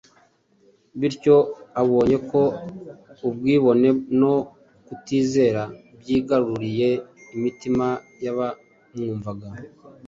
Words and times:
Bityo 0.99 1.35
abonye 1.81 2.17
ko 2.29 2.41
ubwibone 3.27 3.89
no 4.19 4.33
kutizera 4.85 5.63
byigaruriye 5.99 6.89
imitima 7.35 7.87
y’abamwumvaga 8.23 9.47